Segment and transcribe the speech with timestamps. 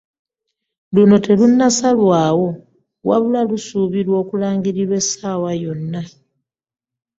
[0.93, 2.49] Luno terunnasalwawo
[3.07, 6.01] wabula nga lusubiirwa okulangirirwa essawa yonna.